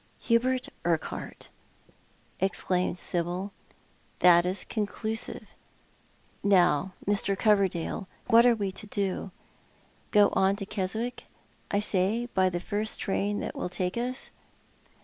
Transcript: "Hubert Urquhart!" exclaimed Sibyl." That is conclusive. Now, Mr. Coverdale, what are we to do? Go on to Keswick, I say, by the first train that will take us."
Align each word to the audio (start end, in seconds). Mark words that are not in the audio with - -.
"Hubert 0.29 0.67
Urquhart!" 0.83 1.49
exclaimed 2.39 2.97
Sibyl." 2.97 3.53
That 4.25 4.47
is 4.47 4.63
conclusive. 4.63 5.53
Now, 6.41 6.95
Mr. 7.05 7.37
Coverdale, 7.37 8.07
what 8.27 8.43
are 8.43 8.55
we 8.55 8.71
to 8.71 8.87
do? 8.87 9.29
Go 10.09 10.29
on 10.29 10.55
to 10.55 10.65
Keswick, 10.65 11.25
I 11.69 11.81
say, 11.81 12.25
by 12.33 12.49
the 12.49 12.59
first 12.59 12.99
train 12.99 13.41
that 13.41 13.53
will 13.55 13.69
take 13.69 13.95
us." 13.95 14.31